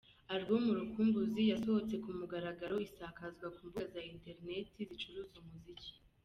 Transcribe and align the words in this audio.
Album 0.33 0.63
‘Urukumbuzi’ 0.73 1.41
yasohotse 1.51 1.95
ku 2.03 2.09
mugaragaro 2.19 2.75
isakazwa 2.87 3.45
ku 3.55 3.59
mbuga 3.65 3.81
za 3.93 4.01
internet 4.13 4.65
zicuruza 4.75 5.35
umuziki. 5.43 5.91